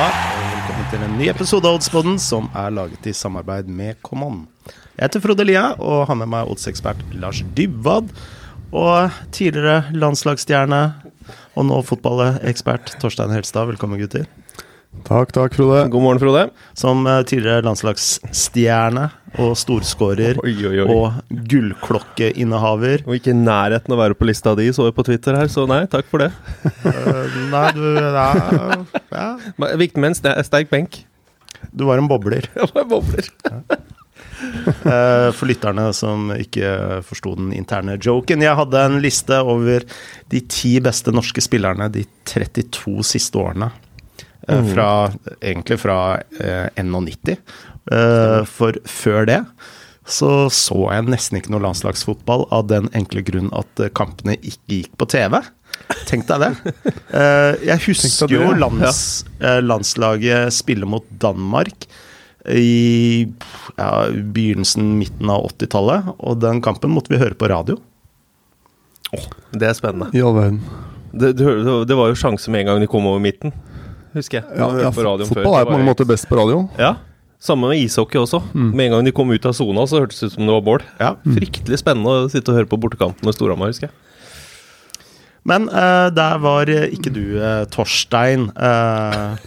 [0.00, 0.16] Halla,
[0.54, 4.46] velkommen til en ny episode av Oddspodden som er laget i samarbeid med Common.
[4.94, 8.08] Jeg heter Frode Lia og har med meg oddsekspert Lars Dybwad.
[8.72, 10.78] Og tidligere landslagsstjerne
[11.52, 13.68] og nå fotballekspert Torstein Helstad.
[13.68, 14.24] Velkommen, gutter.
[15.06, 15.84] Takk, takk, Frode.
[15.90, 16.42] God morgen, Frode.
[16.78, 19.04] Som eh, tidligere landslagsstjerne
[19.40, 20.86] og storskårer Oi, oi, oi.
[20.90, 23.04] og gullklokkeinnehaver.
[23.06, 25.50] Og ikke i nærheten av å være på lista di, så jeg på Twitter her,
[25.52, 26.32] så nei, takk for det.
[26.82, 28.26] uh, nei, du ja,
[29.14, 29.28] ja.
[29.62, 31.04] Men Viktig med en sterk benk.
[31.70, 32.50] Du var en bobler.
[32.58, 33.30] Jeg var en bobler.
[34.40, 38.40] Eh, For lytterne som ikke forsto den interne joken.
[38.42, 39.84] Jeg hadde en liste over
[40.32, 43.68] de ti beste norske spillerne de 32 siste årene.
[44.48, 44.88] Eh, Fra,
[45.42, 45.98] egentlig fra
[46.40, 47.36] eh, 91.
[47.92, 49.42] Eh, For før det
[50.10, 54.72] så så jeg nesten ikke noe landslagsfotball av den enkle grunn at eh, kampene ikke
[54.80, 55.36] gikk på TV.
[56.08, 56.74] Tenk deg det.
[57.20, 58.56] Eh, Jeg husker det, jo ja.
[58.58, 59.00] lands,
[59.42, 61.86] eh, landslaget spille mot Danmark
[62.48, 63.26] i
[63.76, 66.12] ja, begynnelsen, midten av 80-tallet.
[66.18, 67.76] Og den kampen måtte vi høre på radio.
[69.52, 70.08] Det er spennende.
[70.16, 70.30] Ja.
[71.12, 71.46] Det, det,
[71.90, 73.52] det var jo sjanse med en gang de kom over midten,
[74.16, 74.58] husker jeg.
[74.58, 75.46] Ja, ja, fotball før.
[75.60, 76.64] er på mange måter best på radio.
[76.80, 76.94] Ja,
[77.40, 78.42] samme med ishockey også.
[78.52, 78.70] Mm.
[78.76, 80.64] Med en gang de kom ut av sona, så hørtes det ut som det var
[80.66, 80.82] bål.
[81.00, 81.14] Ja.
[81.24, 83.96] Fryktelig spennende å sitte og høre på bortekampen med Storhamar, husker jeg.
[85.48, 88.50] Men uh, der var eh, ikke du, uh, Torstein.
[88.60, 89.40] Uh...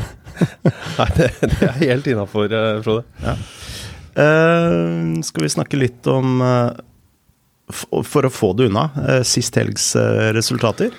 [0.96, 2.48] Nei, det, det er helt innafor,
[2.84, 3.04] Frode.
[4.16, 6.70] eh, skal vi snakke litt om eh,
[7.72, 8.86] f- For å få det unna,
[9.28, 9.90] sist helgs
[10.36, 10.92] resultater.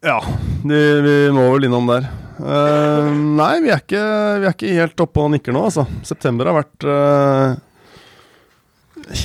[0.00, 0.16] Ja,
[0.64, 2.06] de, vi må vel innom der.
[2.40, 4.00] Uh, nei, vi er, ikke,
[4.40, 5.84] vi er ikke helt oppe og nikker nå, altså.
[6.08, 7.58] September har vært uh,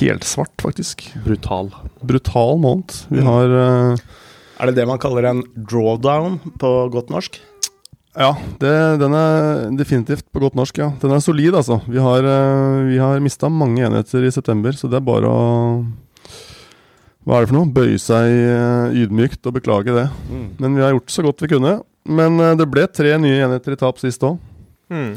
[0.02, 1.06] helt svart, faktisk.
[1.24, 1.72] Brutal.
[2.04, 2.92] Brutal måned.
[3.08, 4.04] Vi har uh,
[4.60, 7.40] Er det det man kaller en drawdown på godt norsk?
[8.16, 10.90] Ja, det, den er definitivt på godt norsk, ja.
[11.00, 11.80] Den er solid, altså.
[11.88, 15.46] Vi har, uh, vi har mista mange enheter i september, så det er bare å
[17.26, 17.70] Hva er det for noe?
[17.74, 20.06] Bøye seg eh, ydmykt og beklage det.
[20.62, 21.72] Men vi har gjort så godt vi kunne.
[22.06, 24.38] Men eh, det ble tre nye enheter i tap sist òg.
[24.94, 25.16] Mm.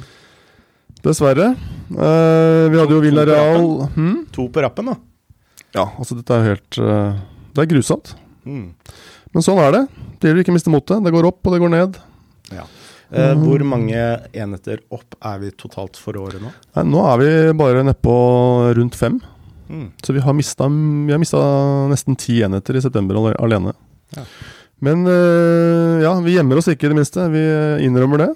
[1.06, 1.52] Dessverre.
[1.54, 4.18] Eh, vi hadde jo Villarreal hmm?
[4.36, 4.98] To på rappen, da.
[5.78, 7.20] Ja, altså dette er jo helt uh,
[7.54, 8.16] Det er grusomt.
[8.42, 8.72] Mm.
[9.36, 9.84] Men sånn er det.
[10.18, 11.06] Det gjelder ikke å miste motet.
[11.06, 12.00] Det går opp, og det går ned.
[13.10, 13.98] Eh, hvor mange
[14.38, 16.52] enheter opp er vi totalt for året nå?
[16.78, 18.16] Nei, nå er vi bare nedpå
[18.78, 19.18] rundt fem.
[19.70, 19.90] Mm.
[20.02, 20.68] Så vi har mista,
[21.90, 23.76] nesten ti enheter i september alene.
[24.18, 24.26] Ja.
[24.80, 27.26] Men øh, ja, vi gjemmer oss ikke i det minste.
[27.34, 28.30] Vi øh, innrømmer det.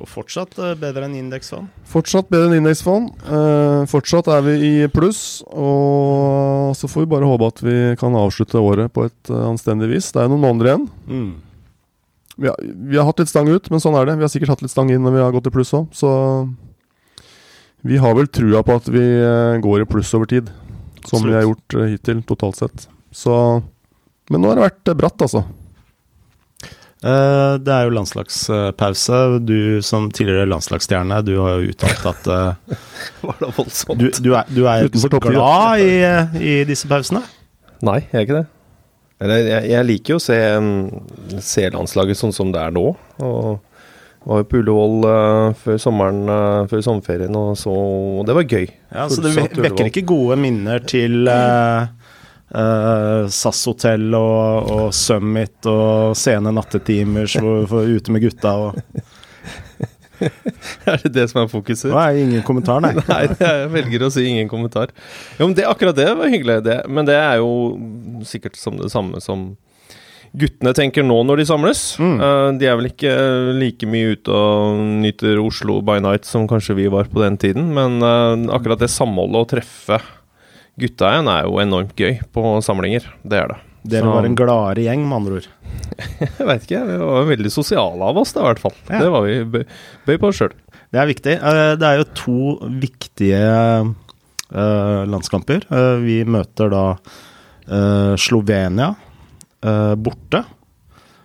[0.00, 1.68] Og fortsatt eh, bedre enn indeksfond.
[1.90, 3.10] Fortsatt bedre enn indeksfond.
[3.28, 5.42] Eh, fortsatt er vi i pluss.
[5.52, 10.08] Og så får vi bare håpe at vi kan avslutte året på et anstendig vis.
[10.14, 10.88] Det er noen måneder igjen.
[11.10, 11.30] Mm.
[12.40, 14.16] Vi har, vi har hatt litt stang ut, men sånn er det.
[14.16, 15.92] Vi har sikkert hatt litt stang inn når vi har gått i pluss òg.
[15.92, 16.08] Så
[17.84, 19.04] vi har vel trua på at vi
[19.60, 20.48] går i pluss over tid.
[21.08, 22.88] Som vi har gjort øh, hittil, totalt sett.
[23.12, 23.34] Så
[24.30, 25.44] Men nå har det vært øh, bratt, altså.
[27.00, 29.20] Eh, det er jo landslagspause.
[29.48, 32.78] Du som tidligere landslagsstjerne, du har jo uttalt at eh,
[33.26, 34.00] Var det voldsomt?
[34.00, 34.88] du, du er, du er
[35.24, 37.22] glad i, eh, i disse pausene.
[37.80, 38.46] Nei, jeg er ikke det.
[39.20, 40.36] Eller, jeg, jeg liker jo å se,
[41.44, 42.84] se landslaget sånn som det er nå.
[43.24, 43.48] Og
[44.24, 48.48] var jo på Ullevål uh, før sommeren, uh, før sommerferien, og så og Det var
[48.48, 48.66] gøy.
[48.92, 51.88] Ja, så det vekker ikke gode minner til uh,
[52.50, 58.78] eh, SAS hotell og, og Summit og sene nattetimer for, for ute med gutta og
[60.90, 61.88] er det det som er fokuset?
[61.88, 62.92] Nå er ingen kommentar, nei.
[63.08, 64.92] Nei, jeg velger å si ingen kommentar.
[65.38, 66.58] Jo, men det, Akkurat det var hyggelig.
[66.66, 67.78] Det, men det er jo
[68.28, 69.54] sikkert som det samme som
[70.38, 71.80] guttene tenker nå når de samles.
[71.98, 72.16] Mm.
[72.22, 73.14] Eh, de er vel ikke
[73.58, 77.72] like mye ute og nyter Oslo by night som kanskje vi var på den tiden,
[77.74, 79.98] men eh, akkurat det samholdet å treffe
[80.80, 83.08] gutta igjen er jo enormt gøy på samlinger.
[83.26, 83.58] Det er det.
[83.90, 85.48] Dere Så- var en gladere gjeng, med andre ord.
[86.20, 88.74] Jeg veit ikke, vi var veldig sosiale av oss, da, i hvert fall.
[88.90, 88.98] Ja.
[89.00, 89.36] Det var vi
[90.06, 90.52] bøy, på oss sjøl.
[90.92, 91.34] Det er viktig.
[91.40, 92.38] Eh, Det er jo to
[92.82, 95.64] viktige eh, landskamper.
[95.70, 98.92] Eh, Vi møter da eh, Slovenia
[99.64, 100.44] eh, borte.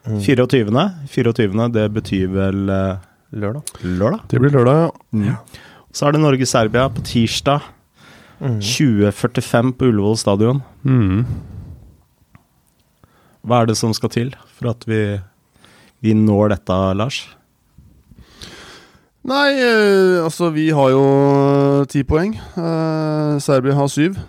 [0.06, 0.70] 24.
[1.10, 1.70] 24.
[1.74, 3.02] Det betyr vel uh,
[3.34, 3.64] Lørdag.
[3.82, 4.20] lørdag.
[4.30, 4.92] Det blir lørdag,
[5.26, 5.40] ja.
[5.96, 7.64] Så er det Norge-Serbia på tirsdag.
[8.40, 10.62] 2045 på Ullevål stadion.
[10.84, 11.24] Mm.
[13.46, 15.02] Hva er det som skal til for at vi,
[16.04, 17.24] vi når dette, Lars?
[19.26, 21.06] Nei, eh, altså vi har jo
[21.90, 22.36] ti poeng.
[22.54, 24.20] Uh, Serbia har syv.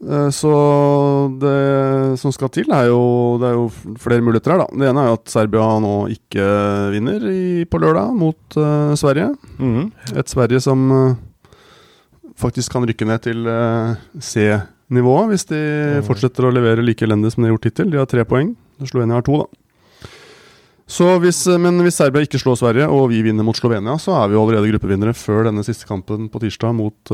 [0.00, 0.50] Eh, Så
[1.40, 3.66] det som skal til, er jo Det er jo
[4.00, 4.66] flere muligheter her, da.
[4.72, 6.46] Det ene er jo at Serbia nå ikke
[6.94, 9.34] vinner i, på lørdag mot uh, Sverige.
[9.58, 9.92] Mhm.
[10.16, 11.14] Et Sverige som uh,
[12.40, 15.60] faktisk kan rykke ned til uh, C-nivået hvis de
[16.00, 16.04] Mhm.
[16.08, 17.90] fortsetter å levere like elendig som de har gjort hittil.
[17.90, 18.56] De har tre poeng.
[18.82, 19.46] Slovenia har to, da.
[20.90, 24.28] Så hvis, men hvis Serbia ikke slår Sverige, og vi vinner mot Slovenia, så er
[24.28, 27.12] vi jo allerede gruppevinnere før denne siste kampen på tirsdag mot,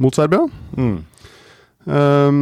[0.00, 0.46] mot Serbia.
[0.78, 1.02] Mhm.
[1.82, 2.36] Um,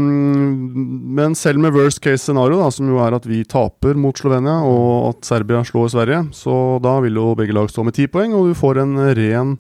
[1.17, 4.59] men selv med worst case scenario, da, som jo er at vi taper mot Slovenia,
[4.69, 8.35] og at Serbia slår Sverige, så da vil jo begge lag stå med ti poeng,
[8.37, 9.57] og du får en ren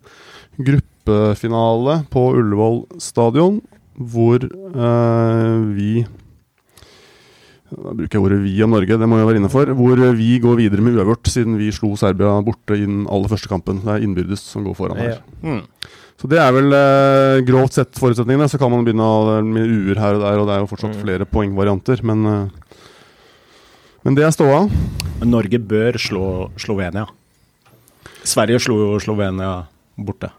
[0.61, 3.61] gruppefinale på Ullevål stadion,
[3.97, 6.07] hvor uh, vi
[7.71, 9.65] Da bruker jeg ordet 'vi' om Norge, det må jeg være inne for.
[9.65, 13.47] Hvor vi går videre med uavgjort, siden vi slo Serbia borte i den aller første
[13.47, 13.79] kampen.
[13.79, 15.21] Det er innbyrdes som går foran her.
[15.41, 15.63] Mhm.
[16.21, 18.49] Så det er vel eh, grovt sett forutsetningene.
[18.53, 20.95] Så kan man begynne å- med uer her og der, og det er jo fortsatt
[20.97, 21.03] Mm.
[21.03, 22.49] flere poengvarianter, men eh,
[24.05, 24.63] Men det er ståa.
[25.25, 27.07] Norge bør slå Slovenia.
[28.25, 29.67] Sverige slo jo Slovenia
[29.99, 30.31] borte.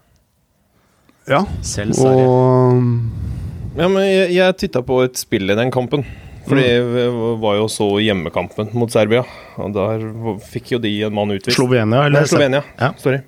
[1.28, 1.44] Ja.
[1.62, 2.26] Selv Sverige.
[2.26, 2.82] Og
[3.78, 6.04] Ja, men jeg, jeg titta på et spill i den kampen.
[6.46, 6.82] For det
[7.38, 9.22] var jo så hjemmekampen mot Serbia.
[9.62, 10.02] Og der
[10.42, 11.54] fikk jo de en mann utvist.
[11.56, 12.18] Slovenia, eller?
[12.18, 12.64] Nei, Slovenia.
[12.80, 12.90] Ja.
[12.98, 13.22] Sorry.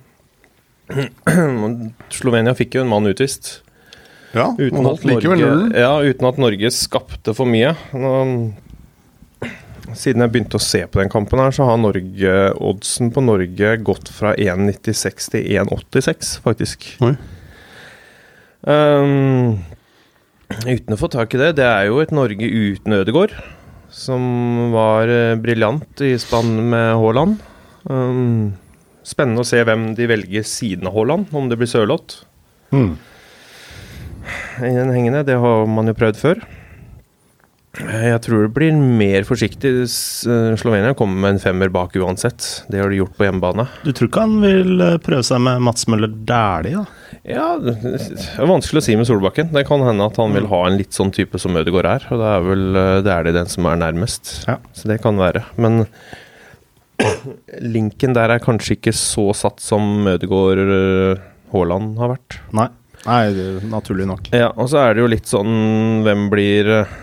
[2.17, 3.61] Slovenia fikk jo en mann utvist.
[4.35, 5.73] ja, Uten man at, holdt likevel Norge, nullen.
[5.79, 7.71] ja, uten at Norge skapte for mye.
[7.95, 8.13] Nå,
[9.95, 13.75] siden jeg begynte å se på den kampen, her, så har Norge oddsen på Norge
[13.85, 16.89] gått fra 1,96 til 1,86, faktisk.
[17.05, 17.13] Oi.
[18.65, 19.61] Um,
[20.65, 23.35] uten å få tak i det, det er jo et Norge uten Ødegård,
[23.93, 27.37] som var uh, briljant i spann med Haaland.
[27.87, 28.55] Um,
[29.05, 32.23] spennende å se hvem de velger siden av Haaland, om det blir Sørloth
[32.73, 32.95] Mm.
[34.65, 35.23] i den hengende.
[35.27, 36.39] Det har man jo prøvd før.
[37.75, 39.71] Jeg tror det blir mer forsiktig.
[39.83, 42.63] Eh, Slovenia kommer med en femmer bak uansett.
[42.71, 43.65] Det har de gjort på hjemmebane.
[43.83, 46.85] Du tror ikke han vil eh, prøve seg med Mats Møller Dæhlie, da?
[47.27, 49.51] Ja, det er vanskelig å si med Solbakken.
[49.51, 52.07] Det kan hende at han vil ha en litt sånn type som Ødegaard er.
[52.15, 52.65] Og det er vel
[53.09, 54.33] Dæhlie det er den som er nærmest.
[54.47, 54.55] Ja.
[54.77, 55.43] Så det kan være.
[55.59, 55.83] Men
[57.75, 62.39] linken der er kanskje ikke så satt som Ødegaard eh, Haaland har vært.
[62.55, 62.69] Nei.
[63.05, 64.31] Nei, det- naturlig nok.
[64.33, 66.95] Ja, og så er det jo litt sånn Hvem blir eh,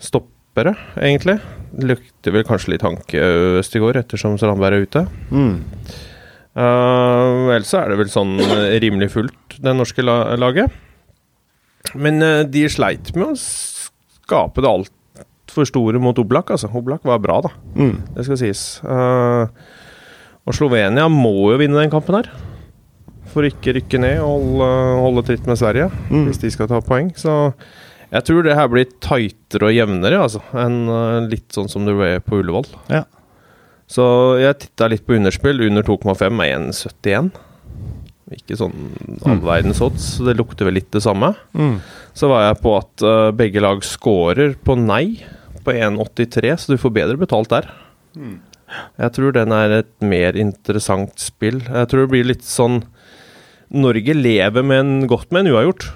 [0.00, 1.38] stoppere, egentlig?
[1.72, 3.20] Det lukter vel kanskje litt Hanke
[3.60, 5.04] går, ettersom Strandberg er ute.
[5.32, 5.54] Mm.
[6.52, 8.34] Uh, ellers så er det vel sånn
[8.82, 10.72] rimelig fullt, det norske la laget.
[11.96, 14.68] Men uh, de sleit med å skape det
[15.52, 16.70] altfor store mot Oblak, altså.
[16.72, 17.52] Oblak var bra, da.
[17.76, 18.00] Mm.
[18.16, 18.80] Det skal sies.
[18.82, 19.46] Uh,
[20.48, 22.30] og Slovenia må jo vinne den kampen her.
[23.32, 24.70] For ikke rykke ned og holde,
[25.04, 26.26] holde tritt med Sverige, mm.
[26.28, 27.12] hvis de skal ta poeng.
[27.16, 27.52] Så
[28.12, 30.42] jeg tror det her blir tightere og jevnere, altså.
[30.56, 32.72] Enn uh, litt sånn som det ble på Ullevål.
[32.92, 33.04] Ja.
[33.92, 34.04] Så
[34.40, 35.66] jeg titta litt på underspill.
[35.68, 37.32] Under 2,5 er 1,71.
[38.32, 38.92] Ikke sånn
[39.28, 41.32] all verdens odds, så det lukter vel litt det samme.
[41.52, 41.76] Mm.
[42.16, 45.04] Så var jeg på at uh, begge lag scorer på nei
[45.64, 47.68] på 1,83, så du får bedre betalt der.
[48.98, 51.60] Jeg tror den er et mer interessant spill.
[51.64, 52.82] Jeg tror det blir litt sånn
[53.72, 55.86] Norge lever med en, godt med en uavgjort.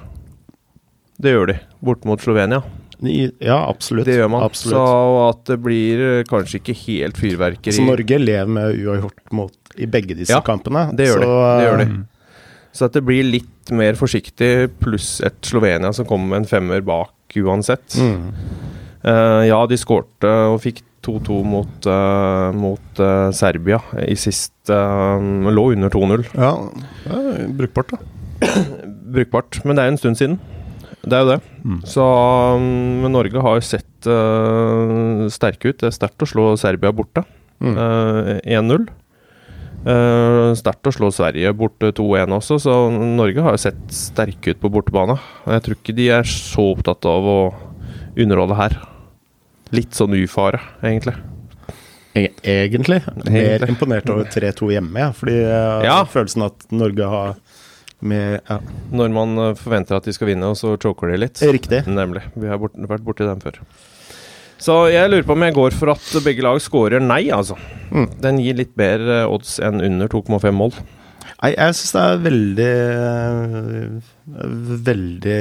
[1.21, 2.63] Det gjør de, bort mot Slovenia.
[3.05, 4.07] Ja, absolutt.
[4.09, 4.45] Det gjør man.
[4.47, 4.77] Absolutt.
[4.81, 9.75] Så at det blir eh, kanskje ikke helt fyrverkeri Så Norge lever med uavgjort mot
[9.77, 10.87] i begge disse Ja, kampene.
[10.97, 11.29] det gjør de.
[11.29, 11.89] Det gjør de.
[11.99, 12.39] eh,
[12.77, 14.51] Så at det blir litt mer forsiktig,
[14.81, 17.99] pluss et Slovenia som kommer med en femmer bak uansett.
[18.01, 18.33] mhm.
[19.05, 25.23] Eh, ja, de skårte og fikk 2-2 mot, eh, mot eh, Serbia i sist uh,
[25.53, 26.27] Lå under 2-0.
[26.35, 26.53] Ja,
[27.05, 28.53] det er brukbart, da.
[29.17, 29.61] Brukbart.
[29.65, 30.41] Men det er en stund siden.
[31.07, 31.41] Det er jo det.
[31.63, 31.81] Mm.
[31.87, 32.65] Så um,
[33.05, 35.79] men Norge har jo sett uh, sterke ut.
[35.79, 37.23] Det er sterkt å slå Serbia borte.
[37.63, 37.77] Mm.
[37.79, 38.89] Uh, 1-0.
[39.87, 44.59] Uh, sterkt å slå Sverige borte 2-1 også, så Norge har jo sett sterke ut
[44.65, 45.15] på bortebane.
[45.45, 47.39] Og Jeg tror ikke de er så opptatt av å
[48.17, 48.77] underholde her.
[49.75, 51.17] Litt sånn ufare, egentlig.
[52.17, 53.03] E- Egentlig.
[53.29, 55.11] Mer imponert over 3-2 hjemme, ja.
[55.13, 55.35] Fordi
[55.85, 55.99] Ja.
[56.09, 57.35] følelsen at Norge har
[58.01, 58.59] med ja.
[58.93, 61.41] Når man uh, forventer at de skal vinne, og så choker de litt.
[61.43, 61.83] Riktig.
[61.89, 62.23] Nemlig.
[62.37, 63.61] Vi har bort, vært borti dem før.
[64.59, 67.59] Så jeg lurer på om jeg går for at begge lag scorer nei, altså.
[67.93, 68.07] Mm.
[68.25, 70.73] Den gir litt bedre odds enn under 2,5 mål.
[71.43, 73.99] Nei, jeg syns det er veldig øh,
[74.87, 75.41] Veldig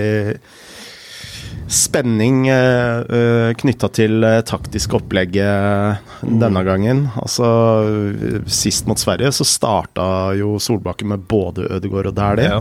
[1.71, 7.07] spenning uh, knytta til uh, taktisk opplegg eh, denne gangen.
[7.21, 7.45] Altså,
[8.45, 12.49] Sist mot Sverige så starta jo Solbakken med både Ødegaard og Dæhlie.
[12.51, 12.59] Ja.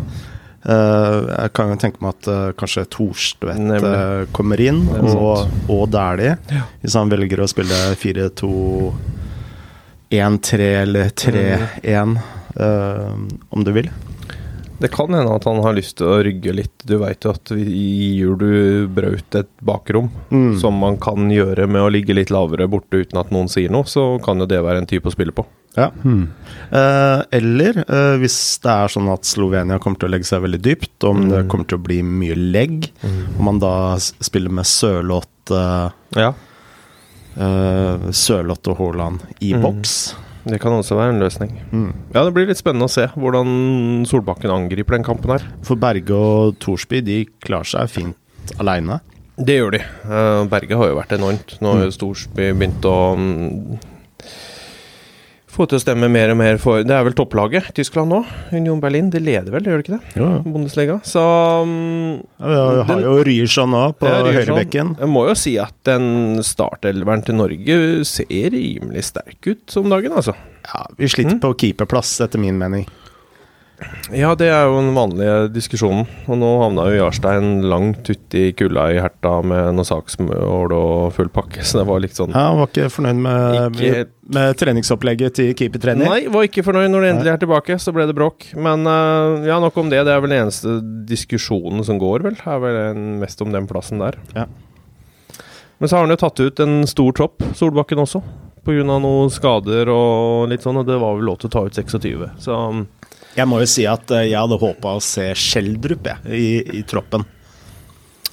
[0.64, 4.80] Eh, jeg kan jo tenke meg at eh, kanskje Thorstvedt eh, kommer inn,
[5.12, 5.36] og,
[5.68, 6.34] og Dæhlie.
[6.80, 12.16] Hvis han velger å spille 4-2-1-3 eller 3-1,
[12.56, 13.12] eh,
[13.52, 13.88] om du vil.
[14.84, 16.74] Det kan hende at han har lyst til å rygge litt.
[16.84, 18.50] Du veit jo at gir du
[18.92, 20.58] Braut et bakrom, Mm.
[20.60, 23.84] som man kan gjøre med å ligge litt lavere borte uten at noen sier noe,
[23.88, 25.46] så kan jo det være en type å spille på.
[25.76, 25.88] Ja.
[26.04, 26.28] Mm.
[26.70, 30.60] Eh, eller eh, hvis det er sånn at Slovenia kommer til å legge seg veldig
[30.62, 31.48] dypt, om det Mm.
[31.50, 32.90] kommer til å bli mye legg,
[33.38, 36.34] om man da spiller med Sørloth eh, Ja,
[37.36, 39.62] eh, Sørloth og Haaland i Mm.
[39.62, 40.14] boks.
[40.44, 41.54] Det kan også være en løsning.
[41.72, 41.90] Mm.
[42.12, 45.46] Ja, det blir litt spennende å se hvordan Solbakken angriper den kampen her.
[45.64, 49.00] For Berge og Thorsby de klarer seg fint aleine.
[49.34, 49.80] Det gjør de.
[49.82, 51.56] Eh, Berge har jo vært enormt.
[51.64, 51.94] Nå har mm.
[51.96, 53.78] Storsby begynt å mm,
[55.54, 58.20] få til å stemme mer og mer for Det er vel topplaget Tyskland nå?
[58.52, 59.08] Union Berlin.
[59.14, 60.14] De leder vel, gjør de ikke det?
[60.18, 60.40] Jo, ja.
[60.44, 60.96] Bundesliga.
[61.06, 61.22] Så
[61.62, 64.94] um, Ja, vi har jo Ryerson nå på Ja, høyrebekken.
[65.00, 70.12] Jeg må jo si at den startelveren til Norge ser rimelig sterk ut om dagen,
[70.18, 70.34] altså.
[70.64, 71.40] Ja, vi sliter Mm.
[71.44, 72.86] på keeperplass, etter min mening.
[74.14, 76.04] Ja, det er jo den vanlige diskusjonen.
[76.30, 81.30] Og nå havna jo Jarstein langt uti kulda i Herta med noe saksmål og full
[81.34, 84.06] pakke, så det var litt sånn Ja, han var ikke fornøyd med, Ikke-
[84.38, 86.06] med treningsopplegget til keepertrener.
[86.06, 87.78] Nei, var ikke fornøyd når det endelig er tilbake.
[87.82, 88.46] Så ble det bråk.
[88.56, 90.04] Men eh, ja, nok om det.
[90.06, 90.78] Det er vel den eneste
[91.10, 92.38] diskusjonen som går, vel.
[92.46, 94.16] Er vel mest om den plassen der.
[94.36, 94.46] Ja.
[95.80, 98.22] Men så har han jo tatt ut en stor tropp, Solbakken også.
[98.64, 98.84] Pga.
[98.86, 102.30] noen skader og litt sånn, og det var vel lov til å ta ut 26.
[102.40, 102.86] Så um,
[103.34, 106.46] Jeg må jo si at eh, jeg hadde håpa å se Skjeldrup i,
[106.78, 107.26] i troppen.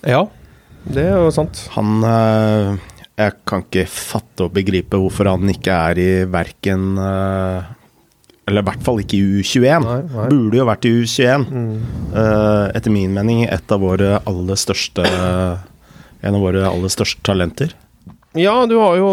[0.05, 0.25] ja,
[0.85, 1.63] det er jo sant.
[1.75, 2.71] Han eh,
[3.21, 7.69] Jeg kan ikke fatte og begripe hvorfor han ikke er i verken eh,
[8.49, 9.85] Eller i hvert fall ikke i U21.
[9.85, 10.29] Nei, nei.
[10.33, 11.45] Burde jo vært i U21.
[11.49, 11.75] Mm.
[12.77, 17.73] Etter min mening et av våre aller største En av våre aller største talenter.
[18.33, 19.07] Ja, du har jo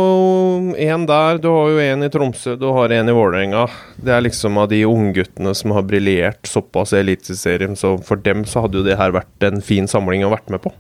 [0.78, 3.64] en der, du har jo en i Tromsø, du har en i Vålerenga.
[3.98, 8.44] Det er liksom av de ungguttene som har briljert såpass i Eliteserien, så for dem
[8.46, 10.70] så hadde jo det her vært en fin samling å vært med på.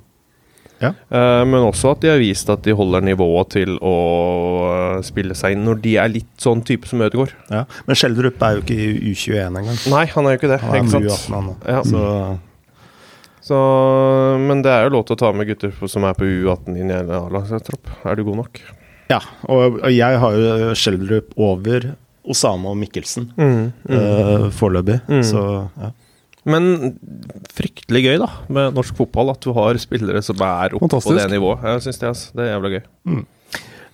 [0.78, 0.92] Ja.
[1.10, 3.94] Eh, men også at de har vist at de holder nivået til å
[4.68, 7.34] eh, spille seg inn når de er litt sånn type som Ødegaard.
[7.50, 7.64] Ja.
[7.88, 9.80] Men Schjelderup er jo ikke i U21 engang.
[9.90, 10.60] Nei, han er jo ikke det.
[10.62, 11.10] Han er ikke sant?
[11.10, 11.56] U18 han nå.
[11.66, 11.82] Ja.
[11.82, 12.04] Så
[13.48, 13.58] Så,
[14.42, 16.92] men det er jo lov til å ta med gutter som er på U18 inn
[16.92, 17.88] i en A-lagstropp.
[18.04, 18.60] Er du god nok?
[19.08, 21.94] Ja, og, jeg har jo Schjelderup over
[22.28, 24.98] Osama og Mikkelsen eh, foreløpig.
[25.08, 25.24] Mm.
[25.24, 25.94] Så ja.
[26.48, 26.94] Men
[27.52, 29.32] fryktelig gøy, da, med norsk fotball.
[29.34, 31.64] At du har spillere som er oppe på det nivået.
[31.64, 32.30] Jeg synes det, altså.
[32.36, 32.82] det er jævla gøy.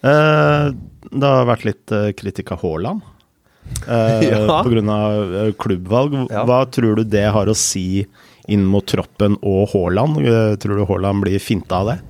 [0.04, 0.68] Eh,
[1.14, 3.02] det har vært litt uh, kritikk av Haaland.
[3.86, 4.44] eh, Ja.
[4.60, 6.18] Av eh, klubbvalg.
[6.28, 6.44] Ja.
[6.48, 8.04] Hva tror du det har å si
[8.52, 10.20] inn mot troppen og Haaland?
[10.24, 12.00] Eh, tror du Haaland blir finta av det?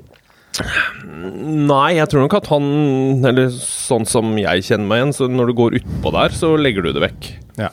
[0.54, 2.66] Nei, jeg tror nok at han
[3.26, 6.86] Eller sånn som jeg kjenner meg igjen, så når du går utpå der, så legger
[6.86, 7.30] du det vekk.
[7.58, 7.72] Ja.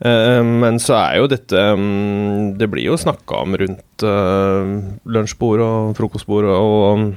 [0.00, 4.78] Eh, men så er jo dette mm, Det blir jo snakka om rundt uh,
[5.10, 7.08] lunsjbord og frokostbord, og um,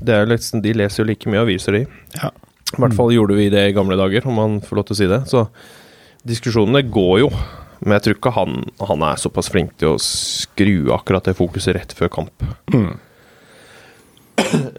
[0.00, 1.84] det er liksom, de leser jo like mye aviser, de.
[2.16, 2.32] Ja.
[2.74, 4.98] I hvert fall gjorde vi det i gamle dager, om man får lov til å
[4.98, 5.20] si det.
[5.30, 5.44] Så
[6.26, 7.30] diskusjonene går jo.
[7.82, 8.54] Men jeg tror ikke han,
[8.88, 12.46] han er såpass flink til å skru akkurat det fokuset rett før kamp.
[12.72, 12.94] Mm.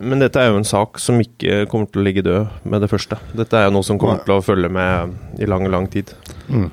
[0.01, 2.89] Men dette er jo en sak som ikke kommer til å ligge død med det
[2.91, 3.17] første.
[3.37, 6.13] Dette er jo noe som kommer til å følge med i lang, lang tid.
[6.47, 6.67] Mm.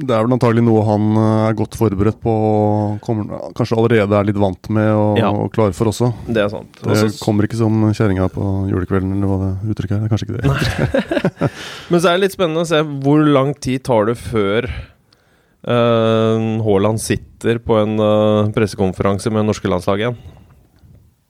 [0.00, 4.16] Det er vel antagelig noe han eh, er godt forberedt på og kommer, kanskje allerede
[4.16, 5.28] er litt vant med og, Ja.
[5.34, 6.08] og klar for også.
[6.30, 6.70] Det er sant.
[6.80, 10.00] Det Også- kommer ikke som kjerringa på julekvelden, eller hva det uttrykket er.
[10.00, 11.50] Det er kanskje ikke det.
[11.90, 14.70] Men så er det litt spennende å se hvor lang tid tar det før
[15.66, 20.36] Haaland sitter på en uh, pressekonferanse med det norske landslaget igjen.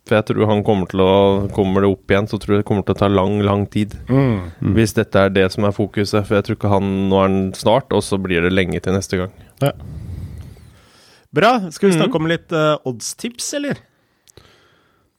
[0.08, 2.68] For jeg tror han kommer til å Kommer det opp igjen, så tror jeg det
[2.70, 3.92] kommer til å ta lang, lang tid.
[4.08, 4.40] Mm.
[4.62, 4.72] Mm.
[4.78, 6.24] Hvis dette er det som er fokuset.
[6.26, 8.94] For jeg tror ikke han Nå er han snart, og så blir det lenge til
[8.96, 9.34] neste gang.
[11.30, 11.52] Bra.
[11.70, 12.00] Skal vi Mm.
[12.02, 13.78] snakke om litt uh, oddstips, eller?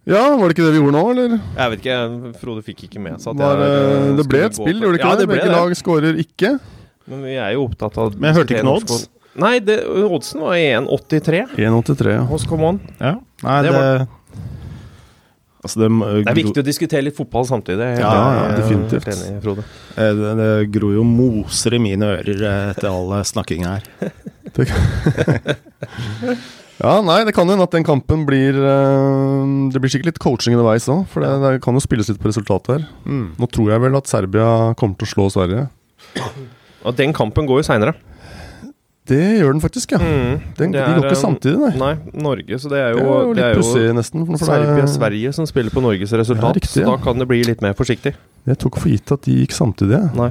[0.03, 1.39] Ja, var det ikke det vi gjorde nå, eller?
[1.56, 4.39] Jeg vet ikke, Frode fikk ikke med seg at Var, jeg, det- eh, det ble
[4.48, 5.27] et spill, gjorde det ikke ja, det?
[5.30, 6.50] Begge lag skårer ikke.
[7.10, 8.98] Men vi er jo opptatt av Men jeg hørte ikke noe odds.
[9.41, 12.12] Nei, det, oddsen var 1,83 1,83.
[12.17, 12.24] ja.
[12.27, 12.79] hos Come On.
[13.00, 13.13] Ja.
[13.43, 14.08] Nei, Det det, var-
[15.62, 15.89] Altså, det,
[16.25, 17.86] Det er viktig å diskutere litt fotball samtidig.
[17.86, 19.05] Jeg Ja, ja, definitivt.
[19.05, 19.62] enig.
[19.96, 23.84] Eh, Det, det gror jo moser i mine ører eh, etter all eh, snakkinga her.
[26.81, 30.55] Ja, nei, det kan hende at den kampen blir eh, Det blir sikkert litt coaching
[30.58, 32.84] underveis òg, for det, det kan jo spilles litt på resultatet her.
[33.05, 33.27] Mm.
[33.38, 34.48] Nå tror jeg vel at Serbia
[34.79, 35.67] kommer til å slå Sverige.
[36.85, 37.93] Og den kampen går jo seinere.
[39.11, 40.00] Det gjør den faktisk, ja.
[40.00, 41.71] Mm, Den, de går er, ikke eh, samtidig, nei.
[41.81, 42.59] Nei, Norge.
[42.61, 44.27] Så det er jo, Det er jo litt er pussig, nesten.
[44.29, 46.91] For Serbia, Sverige som spiller på Norges resultat, riktig, så ja.
[46.93, 48.13] da kan det bli litt mer forsiktig.
[48.47, 49.97] jeg tok for gitt at de gikk samtidig.
[49.97, 50.13] jeg.
[50.19, 50.29] Nei.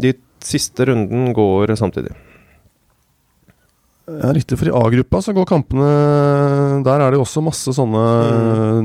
[0.00, 2.16] De siste runden går samtidig.
[4.10, 5.86] Ja, riktig, for i A-gruppa så går kampene
[6.82, 8.00] Der er det jo også masse sånne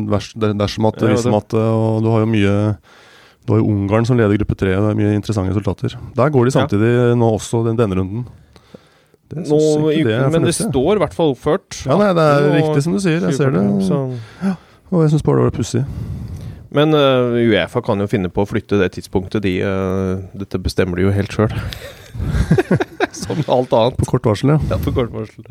[0.05, 0.51] mm.
[0.59, 2.53] dersom at, Ja, hvis at og du har jo mye
[3.45, 5.93] Du var jo Ungarn som leder gruppe tre, det er mye interessante resultater.
[6.17, 6.65] Der går de Ja.
[6.65, 8.25] samtidig nå også den, denne runden.
[9.29, 11.85] Det Nå, ikke det men det står i hvert fall oppført.
[11.85, 13.21] Ja, nei, det er riktig som du sier.
[13.21, 13.63] Jeg ser det.
[14.43, 14.55] Ja.
[14.91, 15.85] Og jeg syns bare det var pussig.
[16.75, 19.45] Men uh, Uefa kan jo finne på å flytte det tidspunktet.
[19.45, 21.53] De, uh, dette bestemmer de jo helt sjøl.
[23.15, 23.97] Som alt annet.
[23.97, 24.59] På kort varsel, ja.
[24.69, 25.47] Ja, på kort varsel.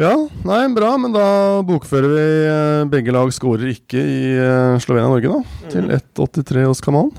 [0.00, 0.14] Ja,
[0.48, 1.24] nei, bra, men da
[1.68, 5.68] bokfører vi eh, begge lag skårer ikke i eh, Slovenia-Norge, da.
[5.74, 7.10] Til 1,83 hos Kamal.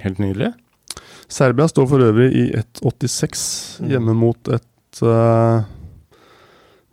[0.00, 0.54] Helt nydelig.
[1.28, 3.44] Serbia står for øvrig i 1,86
[3.82, 3.88] Mm.
[3.90, 5.64] hjemme mot et uh,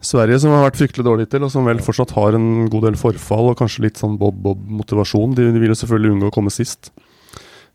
[0.01, 2.97] Sverige som har vært fryktelig dårlig til, og som vel fortsatt har en god del
[2.97, 5.35] forfall og kanskje litt sånn bob-bob-motivasjon.
[5.37, 6.89] De, de vil jo selvfølgelig unngå å komme sist.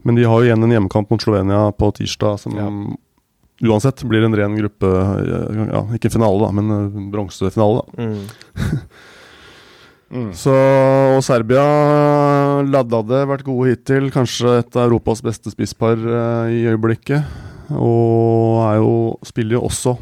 [0.03, 2.67] Men de har jo igjen en hjemmekamp mot Slovenia på tirsdag som Ja.
[3.65, 7.85] Uansett blir en ren gruppe eh, Ja, ikke finale, da, men eh, bronsefinale.
[7.85, 8.09] da.
[8.09, 8.81] Mm.
[10.07, 10.29] Mm.
[10.39, 11.63] Så, og Serbia
[12.63, 14.05] ladda det, vært gode hittil.
[14.15, 17.27] Kanskje et av Europas beste spisspar eh, i øyeblikket.
[17.75, 18.93] Og er jo,
[19.27, 19.97] spiller jo også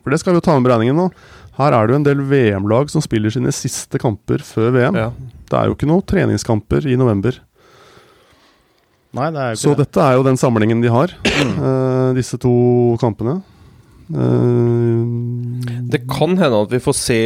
[0.00, 1.10] For det skal vi jo ta med beregningen nå.
[1.58, 4.96] Her er det jo en del VM-lag som spiller sine siste kamper før VM.
[4.98, 5.10] Ja.
[5.44, 7.36] Det er jo ikke noen treningskamper i november.
[9.14, 9.84] Nei, det er jo ikke Så det.
[9.86, 12.54] dette er jo den samlingen de har, uh, disse to
[13.02, 13.36] kampene.
[14.10, 15.04] Uh,
[15.90, 17.20] Det kan hende at vi får se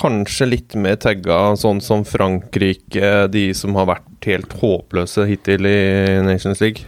[0.00, 6.20] kanskje litt mer tagga, sånn som Frankrike, de som har vært helt håpløse hittil i
[6.24, 6.86] Nations League.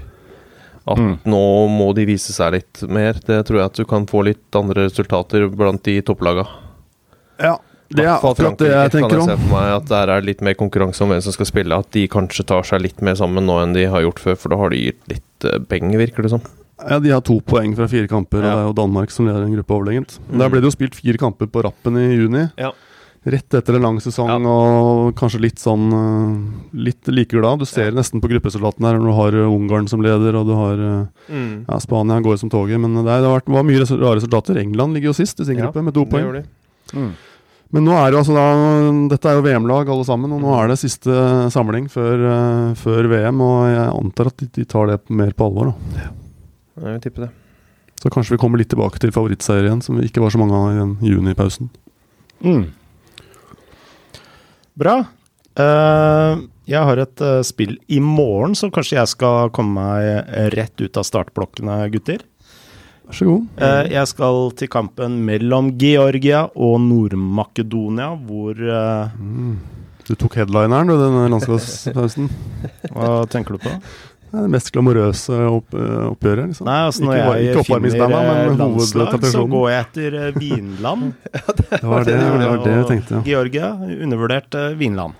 [0.88, 1.18] At Mm.
[1.26, 3.12] nå må de vise seg litt mer.
[3.14, 6.46] Det tror jeg at du kan få litt andre resultater blant de topplaga.
[7.38, 7.58] ja,
[7.96, 10.40] det er akkurat det jeg Frankrike kan jeg se for meg at der er litt
[10.44, 11.78] mer konkurranse om hvem som skal spille.
[11.84, 14.54] At de kanskje tar seg litt mer sammen nå enn de har gjort før, for
[14.54, 16.44] da har de gitt litt beng, virker det som.
[16.82, 19.44] Ja, De har to poeng fra fire kamper, og det er jo Danmark som leder
[19.46, 20.16] en gruppe overlegent.
[20.30, 20.38] Mm.
[20.40, 22.48] Der ble det jo spilt fire kamper på rappen i juni.
[22.58, 22.72] Ja.
[23.22, 24.34] Rett etter en lang sesong Ja.
[24.50, 27.60] og kanskje litt sånn eh, Litt like glad.
[27.62, 30.54] Du ser nesten på gruppesoldatene her når du har eh, Ungarn som leder, og du
[30.58, 30.80] har
[31.30, 31.68] mm.
[31.68, 32.80] ja, Spania går som toget.
[32.82, 34.58] Men det, er- det har vært, var mye rare resultater.
[34.58, 36.26] England ligger jo sist i sin Ja, gruppe med to poeng.
[36.26, 36.98] Det gjør de.
[36.98, 37.12] Mm.
[37.72, 38.46] Men nå er det altså da
[39.14, 41.12] Dette er jo VM-lag alle sammen, og nå er det siste
[41.54, 43.40] samling før, eh, før VM.
[43.44, 45.72] Og jeg antar at de, de tar det mer på alvor.
[45.72, 46.04] da
[46.82, 47.30] Jeg vil tippe det.
[48.02, 50.58] Så kanskje vi kommer litt tilbake til favorittseier igjen, som vi ikke var så mange
[50.58, 51.70] av i den junipausen.
[52.42, 52.64] Mm.
[54.82, 54.96] Bra.
[55.52, 60.82] Uh, jeg har et uh, spill i morgen, så kanskje jeg skal komme meg rett
[60.82, 62.24] ut av startblokkene, gutter.
[63.08, 63.46] Vær så god.
[63.66, 69.58] Eh, jeg skal til kampen mellom Georgia og Nord-Makedonia, hvor eh, Mm.
[70.02, 72.26] Du tok headlineren, du, den landslagspausen.
[72.94, 73.70] Hva tenker du på?
[74.32, 76.50] Det er det mest glamorøse opp, eh, oppgjøret.
[76.50, 76.66] Liksom.
[76.66, 81.12] Nei, altså når Ikke jeg ikke finner eh, landslag, så går jeg etter eh, vinland.
[81.72, 83.22] Det var det, det, var det jeg tenkte, ja.
[83.28, 83.70] Georgia,
[84.06, 85.14] undervurdert vinland.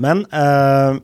[0.00, 1.00] Men eh,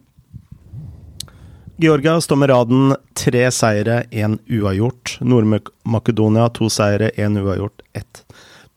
[1.78, 5.18] Georgia står med raden tre seire, én uavgjort.
[5.20, 8.22] Nord-Makedonia to seire, én uavgjort, ett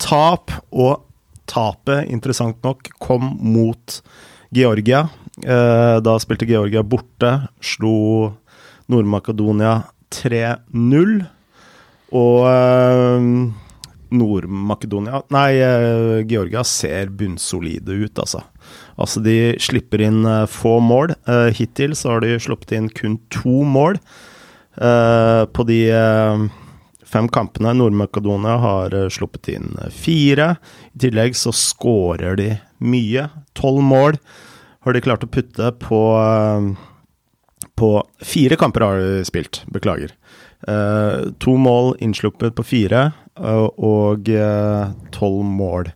[0.04, 0.52] tap.
[0.76, 1.06] Og
[1.48, 4.02] tapet, interessant nok, kom mot
[4.52, 5.06] Georgia.
[5.40, 7.32] Eh, da spilte Georgia borte,
[7.64, 8.34] slo
[8.92, 9.78] Nord-Makedonia
[10.12, 11.16] 3-0.
[12.20, 13.32] Og eh,
[14.12, 18.44] Nord-Makedonia Nei, eh, Georgia ser bunnsolide ut, altså.
[19.00, 21.14] Altså, de slipper inn eh, få mål.
[21.30, 24.02] Eh, hittil så har de sluppet inn kun to mål
[24.80, 25.80] på de
[27.04, 27.74] fem kampene.
[27.76, 30.54] Nord-Makedonia har sluppet inn fire.
[30.96, 33.26] I tillegg så skårer de mye.
[33.60, 34.16] Tolv mål
[34.86, 36.00] har de klart å putte på
[37.80, 37.92] på
[38.26, 40.12] fire kamper har du spilt, beklager.
[40.68, 45.92] Uh, to mål innsluppet på fire, uh, og eh, tolv mål.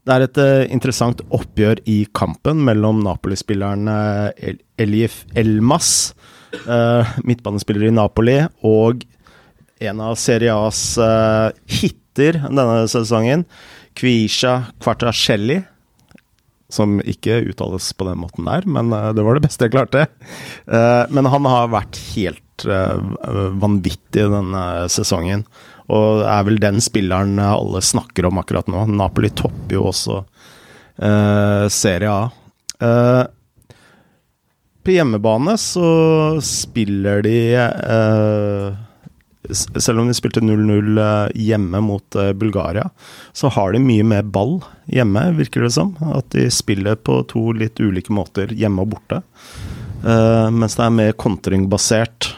[0.00, 0.38] Det er et
[0.74, 6.12] interessant oppgjør i kampen mellom Napoli-spilleren El Elif Elmas,
[7.24, 8.36] midtbanespiller i Napoli,
[8.68, 9.06] og
[9.80, 13.46] en av Serie A's uh, hiter denne sesongen,
[13.96, 15.62] Kvisha Kvartascelli
[16.74, 20.06] som ikke uttales på den måten der, men eh, det var det beste jeg klarte.
[20.66, 22.96] Eh, men han har vært helt eh,
[23.62, 25.44] vanvittig denne sesongen,
[25.90, 28.86] og er vel den spilleren alle snakker om akkurat nå.
[28.94, 30.22] Napoli topper jo også
[31.72, 32.28] Serie A.
[34.84, 35.88] På hjemmebane så
[36.44, 37.38] spiller de
[39.54, 42.88] Selv om de spilte 0-0 eh, hjemme mot eh, Bulgaria,
[43.32, 44.58] så har de mye mer ball
[44.90, 45.94] hjemme, virker det som.
[46.14, 49.22] At de spiller på to litt ulike måter, hjemme og borte.
[50.04, 52.34] Eh, mens det er mer kontringbasert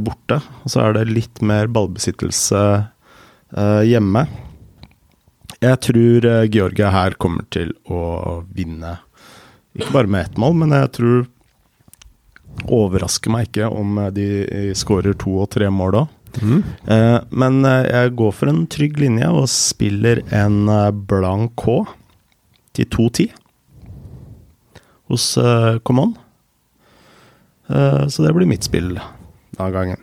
[0.00, 0.38] borte.
[0.64, 2.62] Og så er det litt mer ballbesittelse
[3.84, 4.22] hjemme.
[5.60, 8.94] Jeg tror Georgia her kommer til å vinne.
[9.76, 11.28] Ikke bare med ett mål, men jeg tror
[12.68, 14.26] Overrasker meg ikke om eh, de
[14.76, 16.04] skårer to og tre mål da.
[16.42, 16.58] Mm.
[16.92, 21.78] Eh, men eh, jeg går for en trygg linje og spiller en eh, blank K
[22.76, 23.30] til 2-10
[25.08, 26.12] hos eh, Common.
[27.72, 30.02] Eh, så det blir mitt spill den gangen.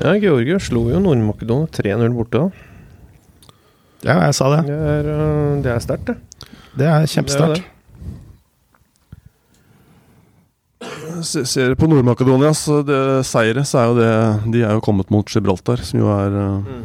[0.00, 2.40] Ja, Georgia slo jo Nord-Makedonia 3-0 borte.
[2.40, 2.50] da.
[4.04, 4.64] Ja, jeg sa det.
[4.66, 5.06] Det er,
[5.64, 6.48] det er sterkt, det.
[6.76, 7.62] Det er kjempesterkt.
[7.62, 7.70] Det er
[10.84, 15.26] Se- Ser på Nord-Makedonias det- seire, så er jo det De er jo kommet mot
[15.26, 16.30] Gibraltar, som jo er
[16.64, 16.82] mm.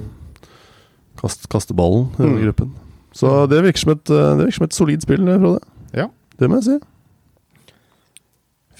[1.21, 2.43] kast, kasteballen i denne Mm.
[2.47, 2.71] gruppen.
[3.13, 5.59] Så det virker som et, eh, det virker som et solid spill, eh, Frode.
[5.93, 6.07] Ja.
[6.39, 6.79] Det må jeg si.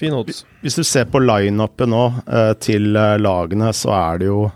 [0.00, 0.44] Fin odds.
[0.62, 4.50] Hvis du ser på line-upet nå eh, til eh, lagene, så er det jo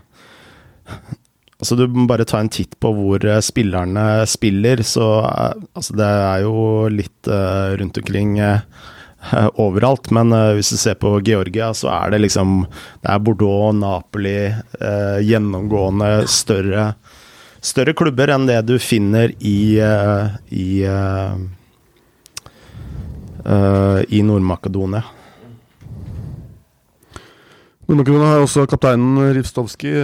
[1.55, 5.95] Altså Du må bare ta en titt på hvor eh, spillerne spiller, så eh, altså
[5.95, 6.55] det er jo
[6.91, 8.59] litt eh, rundt omkring eh,
[9.65, 10.11] overalt.
[10.15, 12.65] Men eh, hvis du ser på Georgia, så er det liksom
[13.01, 16.93] Det er Bordeaux, Napoli, eh, gjennomgående større
[17.65, 20.85] Større klubber enn det du finner i eh, i,
[24.13, 25.01] i Nord-Makedonia.
[27.89, 29.97] Nord-Makedonia har også kapteinen Rivstovskij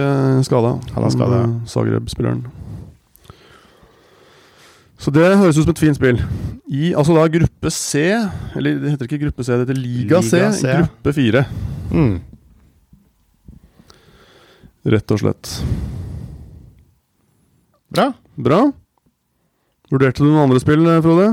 [0.46, 0.74] skada.
[0.96, 1.38] Han er.
[1.38, 2.42] Eh, Zagreb-spilleren.
[5.02, 6.20] Så det høres ut som et fint spill.
[6.72, 8.04] I altså da gruppe C,
[8.56, 10.76] eller det heter ikke gruppe C, det heter Liga, Liga C, C.
[10.78, 11.42] gruppe 4.
[11.92, 12.12] Mm.
[14.94, 15.50] Rett og slett.
[17.92, 18.06] Bra.
[18.40, 18.60] Bra.
[19.92, 21.26] Vurderte du noen andre spill, eh, Frode?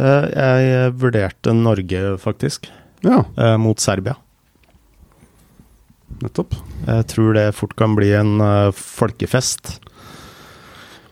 [0.00, 2.66] Eh, jeg vurderte Norge, faktisk,
[3.04, 4.16] Ja, eh, mot Serbia.
[6.20, 6.52] nettopp.
[6.86, 9.78] Jeg tror det fort kan bli en eh, folkefest.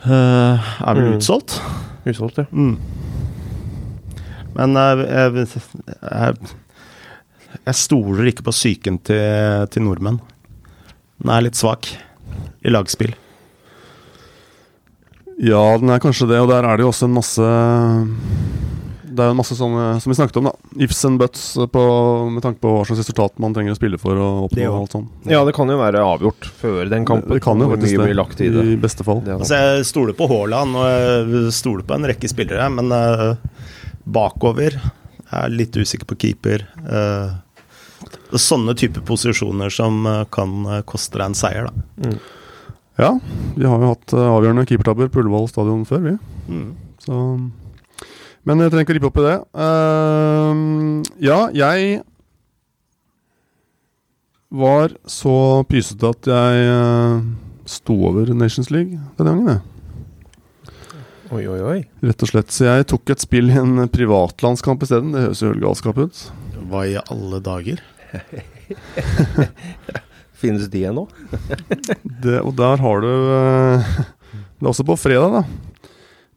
[0.06, 1.16] Eh, er vel Mm.
[1.18, 1.60] utsolgt?
[2.06, 2.46] Utsolgt, ja.
[2.52, 2.78] Mm.
[4.54, 5.46] Men jeg, jeg,
[6.02, 6.36] jeg,
[7.66, 10.20] jeg stoler ikke på psyken til, til nordmenn.
[11.22, 11.88] Den er litt svak
[12.64, 13.14] i lagspill.
[15.38, 17.48] Ja, den er kanskje det, og der er det jo også en masse
[19.18, 20.52] Det er jo en masse sånne som vi snakket om, da.
[20.84, 21.80] Ifs and buts på,
[22.30, 24.94] med tanke på hva slags resultat man trenger å spille for å oppnå Det alt
[24.94, 25.08] sånn.
[25.26, 27.34] Ja, det kan jo være avgjort før den kampen.
[27.34, 28.62] Det kan jo faktisk det, lagt i det.
[28.62, 29.24] i beste fall.
[29.26, 32.94] det er Altså, jeg stoler på Haaland og jeg stoler på en rekke spillere, men
[32.94, 33.34] uh,
[34.06, 36.64] bakover jeg er litt usikker på keeper.
[36.86, 37.34] Uh,
[38.38, 41.86] sånne type posisjoner som eh, kan koste deg en seier, da.
[42.04, 42.18] Mm.
[42.98, 43.10] Ja,
[43.56, 46.12] vi har jo hatt avgjørende keepertabber på Ullevål stadion før, vi.
[46.48, 46.68] Mm.
[47.02, 47.18] Så
[48.48, 49.32] Men jeg trenger ikke å rippe opp i det.
[49.60, 51.98] Uh, ja, jeg
[54.48, 57.18] var så pysete at jeg eh,
[57.68, 59.60] sto over Nations League denne gangen, jeg.
[61.28, 61.84] Oi, oi, oi.
[62.00, 62.48] Rett og slett.
[62.54, 65.12] Så jeg tok et spill i en privatlandskamp isteden.
[65.12, 66.22] Det høres jo helt galskap ut.
[66.70, 67.84] Hva i alle dager?
[70.40, 71.04] Finnes de ennå?
[71.04, 75.67] Og der har du eh, Det er også på fredag, da.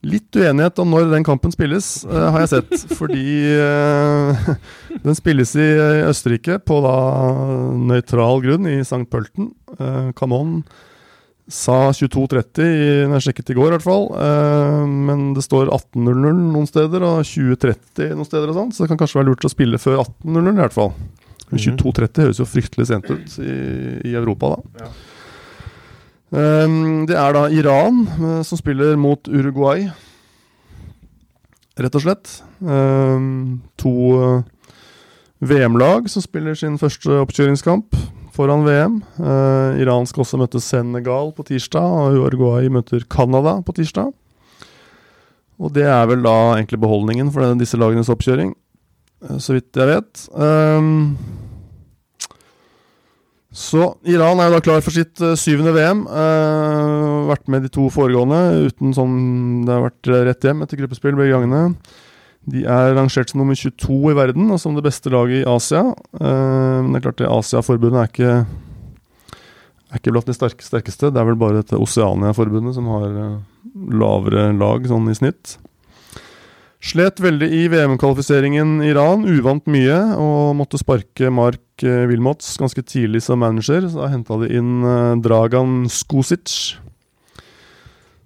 [0.01, 2.85] Litt uenighet om når den kampen spilles, uh, har jeg sett.
[2.99, 3.25] Fordi
[3.61, 4.53] uh,
[5.03, 6.95] den spilles i eh, Østerrike på da
[7.77, 9.03] nøytral grunn i St.
[9.11, 9.51] Pölten.
[9.77, 10.63] Uh, Kanon
[11.51, 14.05] sa 22.30 i- når jeg sjekket i går, i hvert fall.
[14.87, 19.01] Men det står 18.00 noen steder og 20.30 noen steder, og sånt, så det kan
[19.01, 20.93] kanskje være lurt å spille før 18.00 i hvert fall.
[21.51, 23.55] Men 22.30 høres jo fryktelig sent ut i,
[24.07, 24.85] i Europa, da.
[24.87, 25.10] Um,
[26.31, 29.89] det er da Iran eh, som spiller mot Uruguay,
[31.81, 32.37] rett og slett.
[32.61, 34.77] Um, to eh,
[35.43, 37.97] VM-lag som spiller sin første oppkjøringskamp
[38.31, 39.01] foran VM.
[39.19, 44.13] Eh, Iran skal også møte Senegal på tirsdag, og Uruguay møter Canada på tirsdag.
[45.61, 48.55] Og det er vel da egentlig beholdningen for disse lagenes oppkjøring,
[49.37, 50.23] så vidt jeg vet.
[50.33, 51.17] Um,
[53.51, 56.05] så Iran er jo da klar for sitt uh, syvende VM.
[56.07, 59.17] Uh, vært med de to foregående uten sånn
[59.67, 61.75] Det har vært eh, rett hjem etter gruppespill begge gangene.
[62.51, 65.83] De er rangert som nummer 22 i verden og som det beste laget i Asia.
[66.15, 68.33] Uh, men det er klart det Asia-forbundet er ikke
[69.97, 71.11] ikke blant de sterkeste.
[71.11, 73.39] Det er vel bare dette Oseania-forbundet som har eh,
[73.91, 75.57] lavere lag sånn i snitt.
[76.81, 82.81] Slet veldig i VM-kvalifiseringen i Iran, uvant mye, og måtte sparke Mark eh, Wilmots ganske
[82.81, 83.85] tidlig som manager.
[83.85, 86.79] Så da henta de inn eh, Dragan Skosic,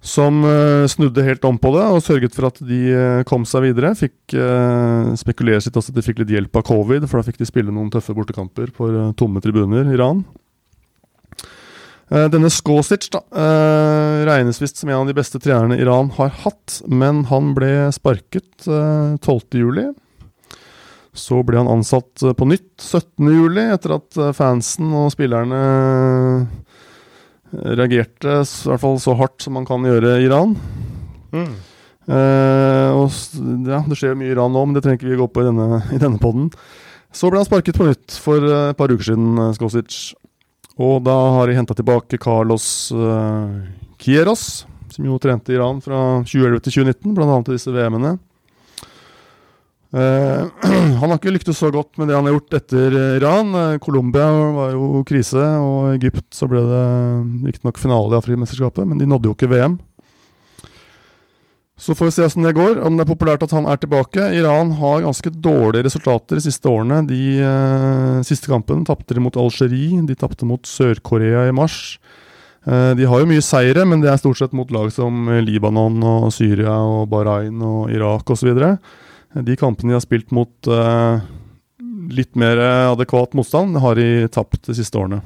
[0.00, 2.80] som eh, snudde helt om på det og sørget for at de
[3.28, 3.92] kom seg videre.
[3.98, 4.38] Fikk
[5.20, 7.74] spekulere litt også at de fikk litt hjelp av covid, for da fikk de spille
[7.74, 8.88] noen tøffe bortekamper på
[9.20, 10.24] tomme tribuner i Iran.
[12.06, 16.30] Uh, denne Skosic da, uh, regnes visst som en av de beste trenerne Iran har
[16.44, 19.90] hatt, men han ble sparket uh, 12.07.
[21.16, 25.60] Så ble han ansatt på nytt 17.7, etter at fansen og spillerne
[27.56, 30.52] reagerte i hvert fall så hardt som man kan gjøre i Iran.
[31.32, 31.54] Mm.
[33.00, 33.16] og
[33.64, 35.48] ja, Det skjer mye i Iran nå, men det trenger ikke vi gå på i
[35.48, 36.50] denne, i denne poden.
[37.16, 40.12] Så ble han sparket på nytt for et par uker siden, Skosic.
[40.76, 43.48] Og da har de henta tilbake Carlos uh,
[44.00, 47.36] Kieros, som jo trente Iran fra 2011 til 2019, bl.a.
[47.46, 48.16] til disse VM-ene.
[49.96, 50.52] Uh,
[51.00, 53.56] han har ikke lyktes så godt med det han har gjort etter Iran.
[53.56, 56.84] Uh, Colombia var jo krise, og Egypt så ble det
[57.48, 59.78] riktignok finale i Afrikamesterskapet, men de nådde jo ikke VM.
[61.76, 64.30] Så får vi se hvordan det går, om det er populært at han er tilbake.
[64.38, 67.02] Iran har ganske dårlige resultater de siste årene.
[67.04, 71.98] De eh, siste kampene tapte de mot Algerie, de tapte mot Sør-Korea i mars.
[72.64, 76.00] Eh, de har jo mye seire, men det er stort sett mot lag som Libanon
[76.00, 78.56] og Syria og Bahrain og Irak osv.
[79.36, 81.26] De kampene de har spilt mot eh,
[82.08, 82.56] litt mer
[82.94, 85.20] adekvat motstand, har de tapt de siste årene.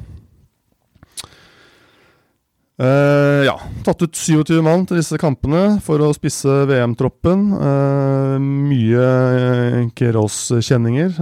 [2.80, 7.42] Uh, ja, tatt ut 27 mann til disse kampene for å spisse VM-troppen.
[7.52, 11.18] Uh, mye uh, Keros-kjenninger.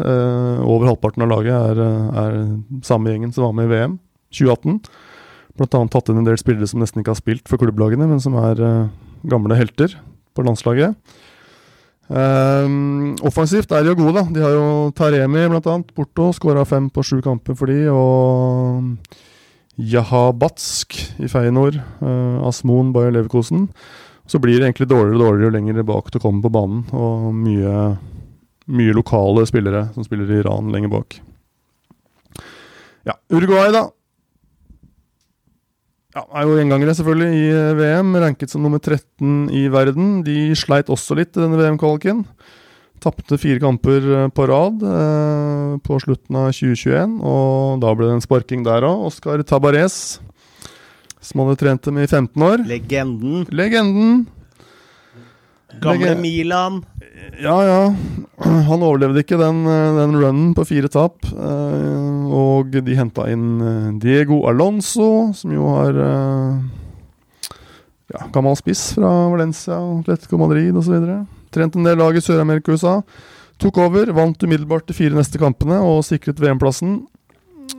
[0.62, 1.80] over halvparten av laget er,
[2.22, 2.36] er,
[2.86, 3.96] samme gjengen som var med i VM
[4.30, 4.78] 2018.
[5.58, 8.22] Blant annet tatt inn en del spillere som nesten ikke har spilt for klubblagene, men
[8.22, 8.62] som er
[9.26, 9.96] gamle helter
[10.38, 10.94] på landslaget.
[13.26, 14.28] offensivt er de jo gode, da.
[14.30, 16.30] De har jo Taremi, blant annet, Porto.
[16.36, 19.26] Skåra fem på sju kamper for de, og
[19.78, 23.68] Jahabatsk i Feyenoord, uh, Asmon Bayer Leverkosen.
[24.28, 26.82] Så blir det egentlig dårligere og dårligere jo lenger bak du kommer på banen.
[26.92, 27.76] Og mye,
[28.68, 31.20] mye lokale spillere som spiller i Iran lenger bak.
[33.08, 33.86] Ja, Uruguay, da.
[36.18, 38.14] Ja, er jo gjengangere, selvfølgelig, i eh, VM.
[38.20, 40.18] Ranket som nummer 13 i verden.
[40.26, 42.24] De sleit også litt i denne VM-kvaliken.
[43.02, 48.16] Tapte fire kamper eh, på rad eh, på slutten av 2021, og da ble det
[48.18, 49.06] en sparking der òg.
[49.12, 50.18] Oscar Tabarez,
[51.22, 52.66] som hadde trent dem i 15 år.
[52.66, 53.46] Legenden.
[53.54, 54.26] Legenden.
[55.80, 56.84] Gamle Lege Milan.
[57.38, 57.94] Ja, ja.
[58.68, 61.24] Han overlevde ikke den, eh, den runnen på fire tap.
[61.28, 65.98] Eh, og de henta inn eh, Diego Alonso, som jo har
[68.08, 70.96] ja, gammel spiss fra Valencia, Atletico Madrid osv.
[71.58, 72.96] Trent en del lag i Sør-Amerika og USA.
[73.58, 77.00] Tok over, vant umiddelbart de fire neste kampene og sikret VM-plassen.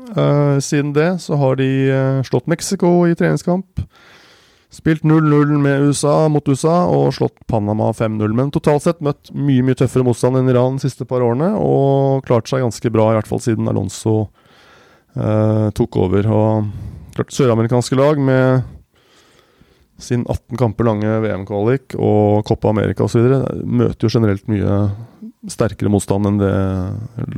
[0.09, 3.79] Uh, siden det så har de uh, slått Mexico i treningskamp.
[4.69, 8.35] Spilt 0-0 med USA mot USA og slått Panama 5-0.
[8.37, 11.53] Men totalt sett møtt mye mye tøffere motstand enn Iran de siste par årene.
[11.57, 14.17] Og klart seg ganske bra, i hvert fall siden Alonso
[15.15, 16.27] uh, tok over.
[16.27, 18.67] Og klart søramerikanske lag med
[19.99, 23.27] sin 18 kamper lange VM-kvalik og Copa America osv.
[23.63, 24.79] møter jo generelt mye
[25.49, 26.55] sterkere motstand enn det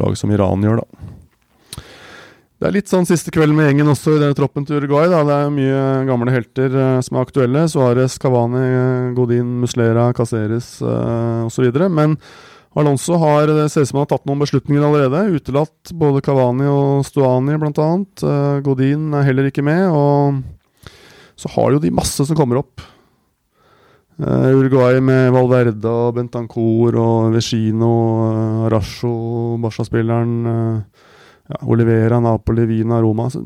[0.01, 1.09] lag som Iran gjør, da.
[2.61, 5.07] Det er litt sånn siste kvelden med gjengen også i denne troppen til Uruguay.
[5.09, 5.23] da.
[5.25, 7.63] Det er mye gamle helter uh, som er aktuelle.
[7.73, 11.71] Suárez, Cavani, Godin, Muslera, Caceres uh, osv.
[11.89, 12.13] Men
[12.77, 15.39] Alonso har, det ser ut som han har tatt noen beslutninger allerede.
[15.41, 18.21] Utelatt både Cavani og Stuani, annet.
[18.21, 19.87] Uh, Godin er heller ikke med.
[19.89, 20.43] og
[21.41, 22.83] så har jo de masse som kommer opp.
[24.21, 29.13] Uh, Uruguay med Valverde og Bentancour og Vecino, uh, Arasho,
[29.63, 30.35] Barca-spilleren.
[30.45, 31.07] Uh,
[31.49, 33.29] ja, Olivera, Napoli, Vina, Roma.
[33.33, 33.41] Så,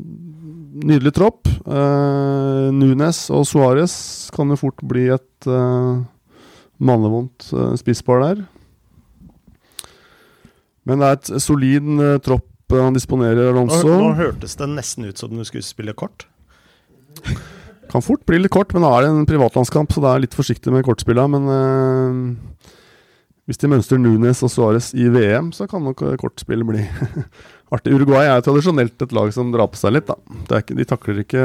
[0.76, 1.48] nydelig tropp.
[1.64, 3.94] Uh, Nunes og Suárez
[4.36, 6.04] kan jo fort bli et uh,
[6.76, 8.44] mannevondt uh, spisspar der.
[10.86, 11.88] Men det er et solid
[12.22, 13.88] tropp han disponerer, Alonso.
[13.88, 16.28] Nå, nå hørtes det nesten ut som du skulle spille kort.
[17.92, 20.28] Kan fort bli litt kort, men da er det en privatlandskamp, så da er jeg
[20.28, 21.26] litt forsiktig med kortspilla.
[21.30, 22.70] Men øh,
[23.46, 26.84] hvis de mønstrer Nunes og Suárez i VM, så kan nok kortspillet bli
[27.74, 27.94] artig.
[27.94, 30.16] Uruguay er jo tradisjonelt et lag som drar på seg litt, da.
[30.60, 31.44] Ikke, de takler ikke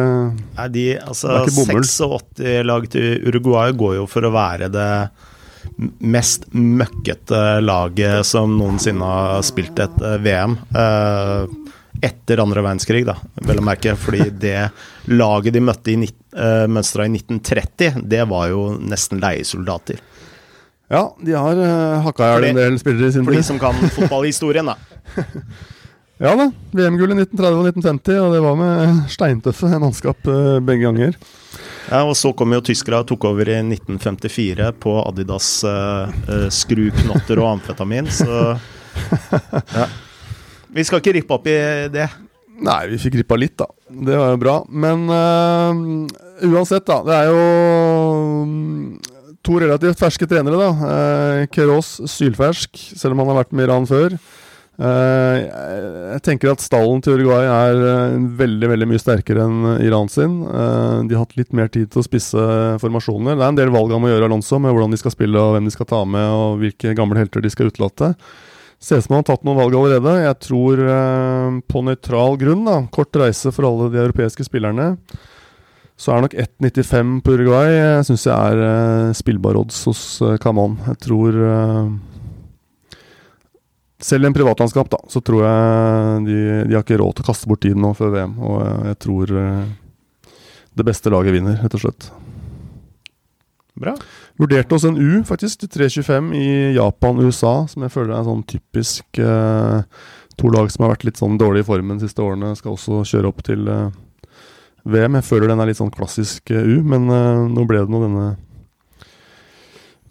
[0.58, 4.90] Nei, de, altså, 86 lag til Uruguay går jo for å være det
[6.02, 10.58] mest møkkete laget som noensinne har spilt et eh, VM.
[10.74, 11.46] Uh,
[12.02, 13.96] etter andre verdenskrig, da, vel å merke.
[14.00, 14.70] Fordi det
[15.12, 20.00] laget de møtte i uh, mønstra i 1930, det var jo nesten leiesoldater.
[20.92, 23.60] Ja, de har uh, hakka i hjel en del spillere i sin For de som
[23.62, 24.80] kan fotballhistorien, da.
[26.22, 26.52] Ja da.
[26.78, 31.16] VM-gull i 1930 og 1950, og det var med steintøffe mannskap uh, begge ganger.
[31.88, 36.12] Ja, og så kom jo tyskere og tok over i 1954 på Adidas uh,
[36.54, 38.54] skruknotter og amfetamin, så
[39.80, 39.88] ja.
[40.72, 41.56] Vi skal ikke rippe opp i
[41.92, 42.08] det.
[42.62, 43.68] Nei, vi fikk rippa litt, da.
[43.90, 44.58] Det var jo bra.
[44.70, 47.00] Men uh, uansett, da.
[47.08, 47.42] Det er jo
[48.46, 50.70] mm, to relativt ferske trenere, da.
[50.78, 54.16] Uh, Keros sylfersk, selv om han har vært med Iran før.
[54.82, 55.36] Uh,
[56.16, 60.40] jeg tenker at stallen til Uruguay er uh, veldig veldig mye sterkere enn Iran sin.
[60.46, 62.46] Uh, de har hatt litt mer tid til å spisse
[62.82, 63.36] formasjoner.
[63.36, 65.58] Det er en del valg han må gjøre, Alonso, med hvordan de skal spille, og
[65.58, 68.14] hvem de skal ta med, og hvilke gamle helter de skal utelate.
[68.82, 70.14] Ser ut som han har tatt noen valg allerede.
[70.24, 74.96] Jeg tror eh, på nøytral grunn, da, kort reise for alle de europeiske spillerne,
[76.02, 80.40] så er nok 1,95 på Uruguay uh, syns jeg er eh, spillbar odds hos eh,
[80.42, 80.80] Camon.
[80.88, 81.92] Jeg tror eh,
[84.02, 87.28] Selv i en privatlandskap, da, så tror jeg de, de har ikke råd til å
[87.28, 88.34] kaste bort tiden nå før VM.
[88.42, 90.34] Og eh, jeg tror eh,
[90.82, 92.10] det beste laget vinner, rett og slett.
[93.78, 93.94] Bra.
[94.40, 99.20] Vurderte oss en U, faktisk, til 3.25 i Japan-USA, som jeg føler er sånn typisk
[99.22, 99.84] eh,
[100.40, 103.04] To lag som har vært litt sånn dårlig i formen de siste årene, skal også
[103.06, 103.92] kjøre opp til eh,
[104.90, 105.20] VM.
[105.20, 108.06] Jeg føler den er litt sånn klassisk eh, U, men eh, nå ble det nå
[108.06, 108.30] denne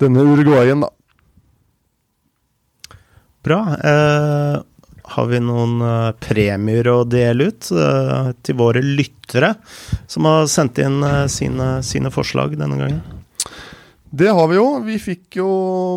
[0.00, 0.88] Denne Uruguayen, da.
[3.44, 3.58] Bra.
[3.76, 4.54] Eh,
[5.16, 9.54] har vi noen eh, premier å dele ut til våre lyttere
[10.08, 13.19] som har sendt inn sine, sine forslag denne gangen?
[14.10, 14.66] Det har vi jo.
[14.82, 15.48] Vi fikk jo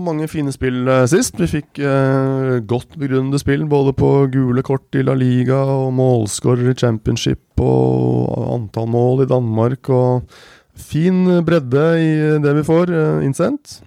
[0.06, 1.40] mange fine spill eh, sist.
[1.42, 6.70] Vi fikk eh, godt begrunnede spill både på gule kort i La Liga og målskårer
[6.70, 10.30] i championship og antall mål i Danmark og
[10.78, 13.80] fin bredde i det vi får eh, innsendt.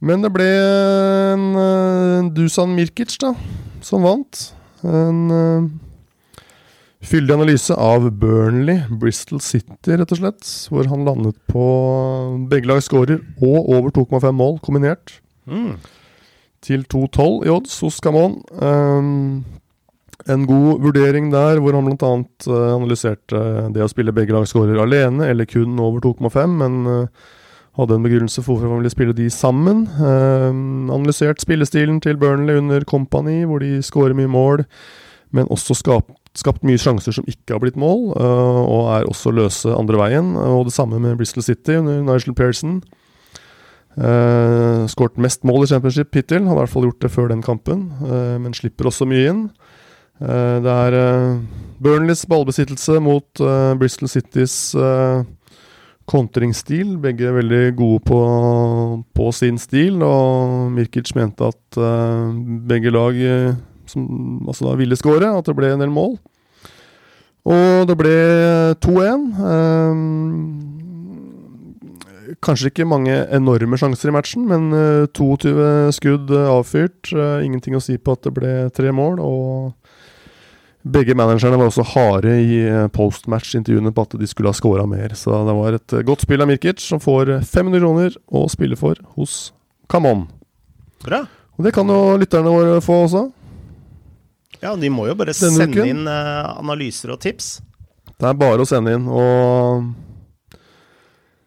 [0.00, 0.46] Men det ble
[1.34, 1.50] en
[2.20, 3.34] en Dusan Mirkic da,
[3.84, 4.42] som vant.
[4.86, 5.68] En eh,
[7.00, 10.50] fyldig analyse av Burnley, Bristol City, rett og slett.
[10.72, 11.64] Hvor han landet på
[12.50, 15.16] begge lags scorer og over 2,5 mål kombinert.
[15.48, 15.78] Mm.
[16.64, 18.36] Til 2,12 i odds hos Camon.
[18.60, 19.44] Um,
[20.28, 22.14] en god vurdering der, hvor han bl.a.
[22.46, 27.28] Uh, analyserte det å spille begge lags scorer alene, eller kun over 2,5, men uh,
[27.80, 29.86] hadde en begrunnelse for hvorfor han ville spille de sammen.
[29.96, 34.66] Um, analysert spillestilen til Burnley under Company, hvor de skårer mye mål,
[35.36, 39.34] men også skapt, skapt mye sjanser som ikke har blitt mål, uh, og er også
[39.34, 40.34] løse andre veien.
[40.38, 42.80] Og det samme med Bristol City under Nigel Pearson.
[43.98, 47.42] Uh, Skåret mest mål i championship hittil, hadde i hvert fall gjort det før den
[47.42, 49.42] kampen, uh, men slipper også mye inn.
[50.20, 50.96] Uh, det er
[51.82, 53.40] Burnleys ballbesittelse mot
[53.80, 54.74] Bristol Citys
[56.10, 56.98] kontringsstil.
[57.00, 58.20] Begge er veldig gode på,
[59.16, 61.80] på sin stil, og Mirkic mente at
[62.68, 63.16] begge lag
[63.90, 64.04] som,
[64.46, 66.14] altså da ville skåre, at det ble en del mål.
[67.50, 68.14] Og det ble
[68.84, 69.26] 2-1.
[69.40, 70.00] Um,
[72.44, 77.12] kanskje ikke mange enorme sjanser i matchen, men uh, 22 skudd avfyrt.
[77.44, 79.20] ingenting å si på at det ble tre mål.
[79.20, 79.72] og
[80.80, 82.60] begge managerne var også harde i
[82.96, 85.12] postmatch-intervjuene på at de skulle ha scora mer.
[85.12, 88.96] Så det var et godt spill av Mirkic, som får 500 kroner å spille for
[89.18, 89.52] hos
[89.92, 90.24] Camon.
[91.04, 91.26] Bra.
[91.58, 93.26] Og det kan jo lytterne våre få også.
[94.60, 95.88] Ja, de må jo bare Denne sende uken?
[95.88, 97.58] inn eh, analyser og tips.
[98.20, 99.06] Det er bare å sende inn.
[99.08, 99.86] Og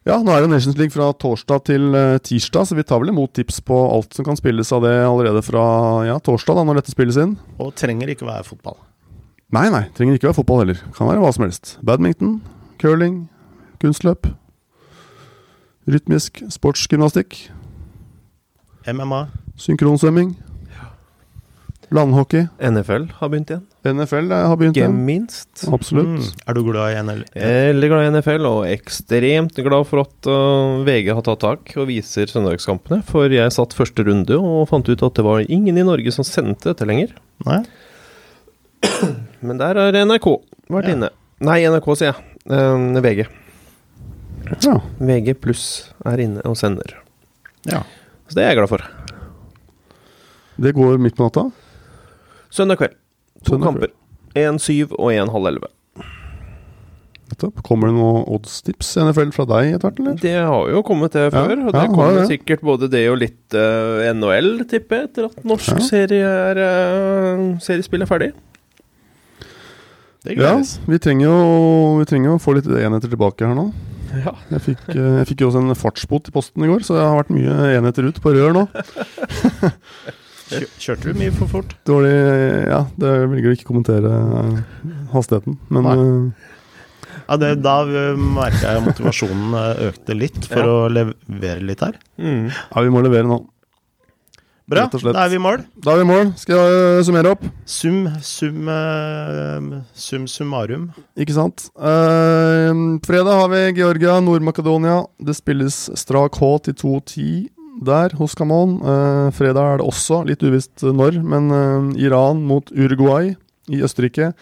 [0.04, 3.12] ja, nå er det Nations League fra torsdag til eh, tirsdag, så vi tar vel
[3.14, 5.62] imot tips på alt som kan spilles av det allerede fra
[6.08, 7.36] ja, torsdag, da, når dette spilles inn.
[7.62, 8.76] Og trenger ikke være fotball.
[9.54, 10.82] Nei, nei, trenger ikke være fotball heller.
[10.96, 11.76] Kan være hva som helst.
[11.86, 12.40] Badminton,
[12.82, 13.28] curling,
[13.80, 14.26] kunstløp.
[15.86, 17.38] Rytmisk sportsgymnastikk.
[18.90, 19.22] MMA.
[19.60, 20.34] Synkronsvømming.
[21.94, 22.46] Landhockey.
[22.58, 23.64] NFL har begynt igjen.
[23.86, 24.96] NFL eh, har begynt igjen.
[25.06, 25.62] minst.
[25.70, 26.08] Absolutt.
[26.10, 26.40] Mm.
[26.50, 27.20] Er du glad i NL?
[27.36, 31.86] Veldig glad i NFL, og ekstremt glad for at uh, VG har tatt tak og
[31.92, 32.98] viser søndagskampene.
[33.06, 36.26] For jeg satt første runde og fant ut at det var ingen i Norge som
[36.26, 37.14] sendte dette lenger.
[37.46, 37.60] Nei?
[39.46, 40.28] Men der har NRK
[40.72, 40.96] vært Ja.
[40.98, 41.12] inne.
[41.44, 42.30] Nei, NRK, sier jeg.
[42.50, 43.24] Uh, VG.
[44.66, 44.78] Ja.
[45.00, 45.66] VG pluss
[46.04, 46.98] er inne og sender.
[47.70, 47.80] Ja.
[48.28, 48.84] Så det er jeg glad for.
[50.60, 51.46] Det går midt på natta.
[52.54, 52.94] Søndag kveld.
[53.44, 53.94] To Søndag kamper.
[54.38, 55.70] Én syv og én halv elleve.
[57.32, 57.62] Nettopp.
[57.64, 60.16] Kommer det noen oddstips i NFL fra deg etter hvert, eller?
[60.20, 62.26] Det har jo kommet det før, og det ja, kommer det.
[62.30, 65.86] sikkert både det og litt uh, NHL, tipper jeg, etter at norsk Ja.
[65.88, 68.30] serie er, uh, seriespill er ferdig.
[70.24, 70.76] Det Ja, gledes.
[70.88, 71.38] vi trenger jo
[72.00, 73.66] vi trenger jo få litt enheter tilbake her nå.
[74.14, 74.30] Ja.
[74.52, 77.02] Jeg fikk, eh, jeg fikk jo også en fartsbot i posten i går, så det
[77.02, 78.62] har vært mye enheter ut på rør nå.
[80.50, 81.72] Kjø- Kjørte du mye for fort?
[81.88, 82.12] Dårlig
[82.68, 84.58] Ja, det velger å ikke kommentere eh,
[85.14, 86.50] hastigheten, men eh,
[87.24, 87.78] Ja, det, Da
[88.20, 90.76] merka jeg motivasjonen eh, økte litt for Ja.
[90.84, 91.96] å levere litt her.
[92.20, 92.50] Mm.
[92.52, 93.40] ja, vi må levere nå.
[94.64, 95.58] Bra, da er vi i mål.
[95.84, 96.30] Da er vi i mål.
[96.40, 97.42] Skal jeg eh, summere opp?
[97.68, 100.86] Sum, sum, uh, sum summarum.
[101.20, 101.66] Ikke sant?
[101.76, 105.02] Uh, fredag har vi Georgia, Nord-Makedonia.
[105.20, 107.50] Det spilles strak H til 2.10
[107.82, 108.76] der hos Camon.
[108.82, 113.34] Eh, fredag er det også, litt uvisst når, men eh, Iran mot Uruguay
[113.72, 114.32] i Østerrike.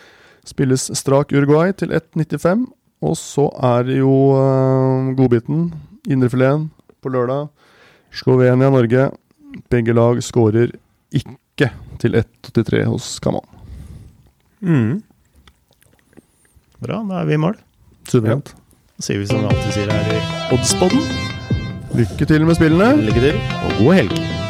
[0.44, 2.66] Spilles strak Uruguay til 1.95.
[3.02, 5.70] Og så er det jo eh, godbiten,
[6.08, 6.70] indrefileten,
[7.02, 7.48] på lørdag.
[8.12, 9.10] Slovenia-Norge.
[9.72, 10.74] Begge lag skårer
[11.12, 13.46] ikke til 1.83 hos Camon.
[14.62, 15.02] Mm.
[16.82, 17.58] Bra, da er vi i mål.
[18.08, 18.54] Suverent.
[18.54, 18.58] Ja.
[19.02, 20.24] sier vi som vi alltid sier her i
[20.54, 21.31] Oddspodden.
[21.94, 23.02] Lykke til med spillene.
[23.02, 23.34] Lykke til,
[23.64, 24.41] og god helg.